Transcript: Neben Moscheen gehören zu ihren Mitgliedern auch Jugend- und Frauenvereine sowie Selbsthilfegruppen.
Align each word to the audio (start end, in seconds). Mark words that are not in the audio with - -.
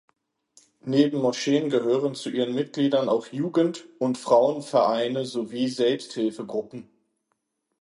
Neben 0.83 1.19
Moscheen 1.21 1.69
gehören 1.69 2.15
zu 2.15 2.31
ihren 2.31 2.55
Mitgliedern 2.55 3.07
auch 3.07 3.27
Jugend- 3.27 3.85
und 3.99 4.17
Frauenvereine 4.17 5.25
sowie 5.25 5.67
Selbsthilfegruppen. 5.67 6.89